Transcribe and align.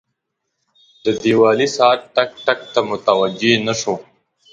د 1.03 1.05
دیوالي 1.23 1.67
ساعت 1.77 2.01
ټک، 2.15 2.31
ټک 2.45 2.59
ته 2.73 2.79
متوجه 2.89 3.53
نه 3.67 3.73
شو. 3.81 3.95